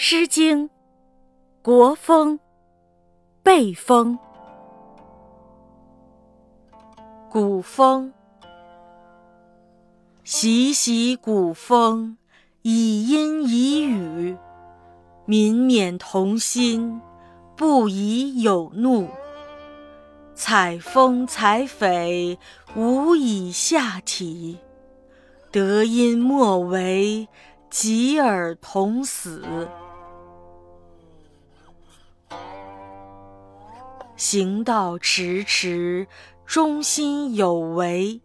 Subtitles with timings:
[0.00, 0.68] 诗经·
[1.60, 2.38] 国风·
[3.42, 4.16] 背风，
[7.28, 8.12] 古风。
[10.22, 12.16] 习习古风，
[12.62, 14.36] 以音以语，
[15.24, 17.00] 民免同心，
[17.56, 19.08] 不以有怒。
[20.32, 22.38] 采风采匪，
[22.76, 24.58] 无以下体，
[25.50, 27.26] 得音莫为，
[27.68, 29.42] 及尔同死。
[34.18, 36.08] 行道迟迟，
[36.44, 38.20] 忠心有为。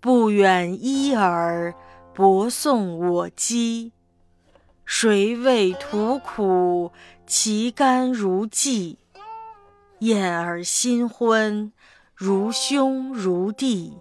[0.00, 1.72] 不远依尔，
[2.12, 3.92] 博送我讥。
[4.84, 6.90] 谁为图苦，
[7.28, 8.96] 其甘如鲫。
[10.00, 11.72] 燕尔新婚，
[12.16, 13.96] 如兄如弟。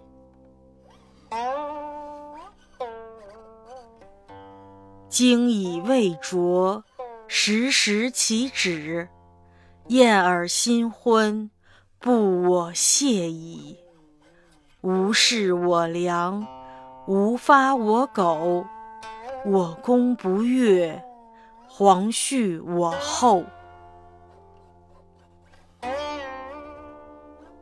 [5.10, 6.84] 精以未拙，
[7.28, 9.08] 时时其止。
[9.88, 11.52] 燕尔新婚，
[12.00, 13.76] 不我谢矣。
[14.80, 16.48] 无事我良，
[17.06, 18.66] 无发我苟。
[19.46, 21.04] 我功不悦，
[21.68, 23.44] 皇恤我厚。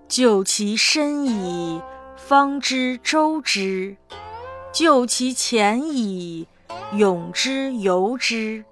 [0.07, 1.81] 就其深矣，
[2.15, 3.95] 方知周之；
[4.71, 6.47] 就其浅矣，
[6.93, 8.63] 永之由之。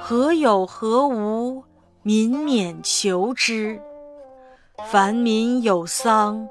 [0.00, 1.62] 何有何无？
[2.06, 3.80] 民免求之，
[4.90, 6.46] 凡民有丧，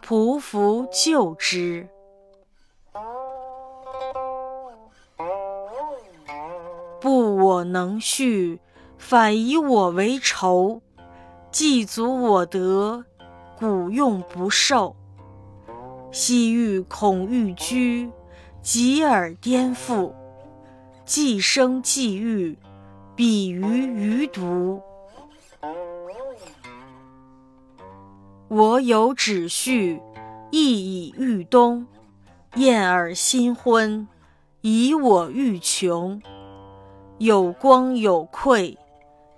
[0.00, 1.88] 仆服救之。
[7.00, 8.60] 不我能恤，
[8.96, 10.80] 反以我为仇。
[11.50, 13.04] 既足我德，
[13.58, 14.94] 古用不受。
[16.12, 18.08] 昔欲恐欲居，
[18.62, 20.12] 及尔颠覆。
[21.04, 22.56] 既生既欲，
[23.16, 24.80] 比于余独。
[28.48, 30.00] 我有旨序，
[30.50, 31.86] 亦以御冬。
[32.56, 34.06] 燕尔新婚，
[34.60, 36.20] 以我欲穷。
[37.18, 38.76] 有光有愧，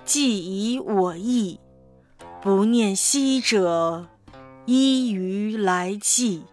[0.05, 1.61] 既以我意。
[2.43, 4.09] 不念昔者，
[4.67, 6.45] 依于来继。